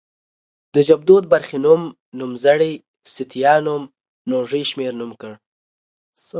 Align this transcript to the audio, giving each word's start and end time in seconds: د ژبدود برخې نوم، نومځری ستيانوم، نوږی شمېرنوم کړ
د 0.73 0.75
ژبدود 0.87 1.23
برخې 1.33 1.57
نوم، 1.65 1.81
نومځری 2.17 2.73
ستيانوم، 3.15 3.83
نوږی 4.29 4.63
شمېرنوم 4.69 5.11
کړ 5.21 5.33